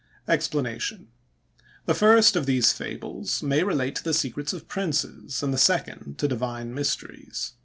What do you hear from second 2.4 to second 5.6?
these fables may relate to the secrets of princes, and the